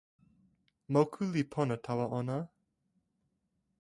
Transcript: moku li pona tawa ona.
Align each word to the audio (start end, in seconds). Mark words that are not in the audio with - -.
moku 0.93 1.21
li 1.33 1.43
pona 1.53 1.75
tawa 1.85 2.05
ona. 2.19 2.37